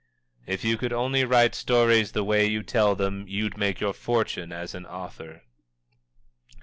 [0.47, 4.51] "If you could only write stories the way you tell them, you'd make your fortune
[4.51, 5.43] as an author."